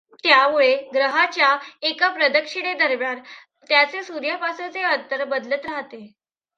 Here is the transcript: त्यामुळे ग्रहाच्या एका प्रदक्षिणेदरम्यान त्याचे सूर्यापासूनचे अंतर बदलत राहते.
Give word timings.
त्यामुळे 0.23 0.75
ग्रहाच्या 0.93 1.55
एका 1.81 2.09
प्रदक्षिणेदरम्यान 2.09 3.19
त्याचे 3.69 4.03
सूर्यापासूनचे 4.03 4.83
अंतर 4.83 5.23
बदलत 5.25 5.65
राहते. 5.65 6.05